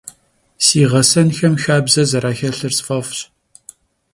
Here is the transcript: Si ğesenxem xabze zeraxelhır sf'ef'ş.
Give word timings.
Si 0.65 0.79
ğesenxem 0.91 1.55
xabze 1.63 2.03
zeraxelhır 2.11 2.73
sf'ef'ş. 2.77 3.19